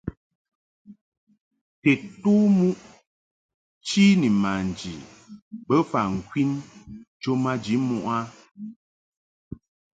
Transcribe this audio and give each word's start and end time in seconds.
Tedtom 1.81 2.41
muʼ 2.57 2.79
chi 3.85 4.03
ni 4.21 4.29
manji 4.43 4.93
bofa 5.67 5.99
ŋkwin 6.15 6.51
cho 7.21 7.31
maji 7.43 7.75
muʼ 7.87 8.05
a. 8.17 8.17